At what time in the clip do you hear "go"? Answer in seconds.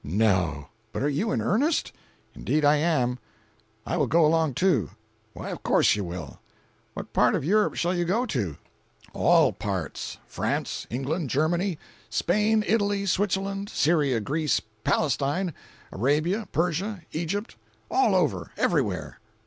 4.07-4.25, 8.03-8.25